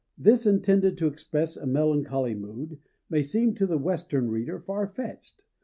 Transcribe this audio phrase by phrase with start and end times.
[0.17, 5.43] This, intended to express a melancholy mood, may seem to the Western reader far fetched.